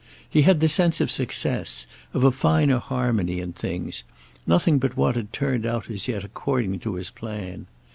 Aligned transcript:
He 0.27 0.41
had 0.41 0.61
the 0.61 0.67
sense 0.67 0.99
of 0.99 1.11
success, 1.11 1.85
of 2.11 2.23
a 2.23 2.31
finer 2.31 2.79
harmony 2.79 3.39
in 3.39 3.53
things; 3.53 4.03
nothing 4.47 4.79
but 4.79 4.97
what 4.97 5.15
had 5.15 5.31
turned 5.31 5.63
out 5.63 5.91
as 5.91 6.07
yet 6.07 6.23
according 6.23 6.79
to 6.79 6.95
his 6.95 7.11
plan. 7.11 7.67